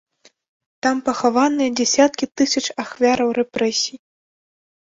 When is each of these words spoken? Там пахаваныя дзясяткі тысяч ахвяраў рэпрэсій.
Там 0.85 0.97
пахаваныя 1.09 1.69
дзясяткі 1.79 2.25
тысяч 2.41 2.65
ахвяраў 2.85 3.29
рэпрэсій. 3.41 3.97